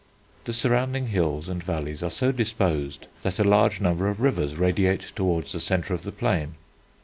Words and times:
The 0.45 0.53
surrounding 0.53 1.09
hills 1.09 1.47
and 1.47 1.63
valleys 1.63 2.01
are 2.01 2.09
so 2.09 2.31
disposed 2.31 3.05
that 3.21 3.37
a 3.37 3.43
large 3.43 3.79
number 3.79 4.09
of 4.09 4.19
rivers 4.19 4.55
radiate 4.55 5.11
towards 5.15 5.51
the 5.51 5.59
centre 5.59 5.93
of 5.93 6.01
the 6.01 6.11
plain. 6.11 6.55